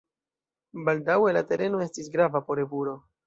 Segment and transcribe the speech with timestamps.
[0.87, 2.97] Baldaŭe la tereno estis grava por eburo.